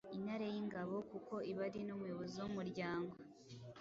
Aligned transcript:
intare 0.17 0.45
y’ingabo 0.53 0.95
kuko 1.11 1.33
iba 1.51 1.63
ari 1.67 1.79
n’umuyobozi 1.87 2.35
w’umuryango, 2.39 3.13